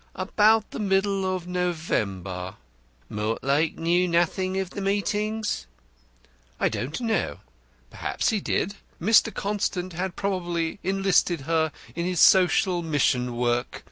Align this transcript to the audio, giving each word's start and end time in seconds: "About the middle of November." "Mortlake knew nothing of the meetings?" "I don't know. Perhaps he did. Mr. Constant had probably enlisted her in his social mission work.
"About 0.15 0.71
the 0.71 0.79
middle 0.79 1.25
of 1.31 1.45
November." 1.47 2.55
"Mortlake 3.07 3.77
knew 3.77 4.07
nothing 4.07 4.59
of 4.59 4.71
the 4.71 4.81
meetings?" 4.81 5.67
"I 6.59 6.69
don't 6.69 6.99
know. 7.01 7.41
Perhaps 7.91 8.29
he 8.29 8.39
did. 8.39 8.73
Mr. 8.99 9.31
Constant 9.31 9.93
had 9.93 10.15
probably 10.15 10.79
enlisted 10.81 11.41
her 11.41 11.71
in 11.95 12.07
his 12.07 12.19
social 12.19 12.81
mission 12.81 13.35
work. 13.35 13.79